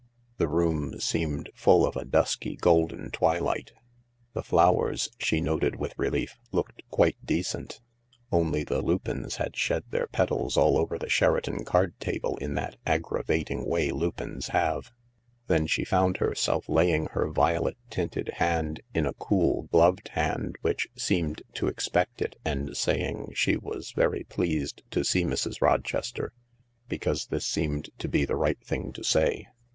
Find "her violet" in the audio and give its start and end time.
17.11-17.77